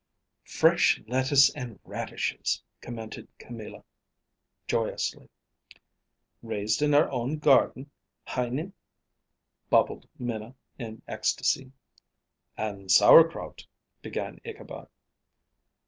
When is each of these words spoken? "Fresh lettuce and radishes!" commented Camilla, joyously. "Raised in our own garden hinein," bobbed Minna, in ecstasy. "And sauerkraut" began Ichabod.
"Fresh 0.49 0.99
lettuce 1.05 1.53
and 1.53 1.79
radishes!" 1.83 2.63
commented 2.81 3.27
Camilla, 3.37 3.83
joyously. 4.65 5.29
"Raised 6.41 6.81
in 6.81 6.95
our 6.95 7.07
own 7.11 7.37
garden 7.37 7.91
hinein," 8.25 8.73
bobbed 9.69 10.07
Minna, 10.17 10.55
in 10.79 11.03
ecstasy. 11.07 11.71
"And 12.57 12.89
sauerkraut" 12.91 13.67
began 14.01 14.41
Ichabod. 14.43 14.87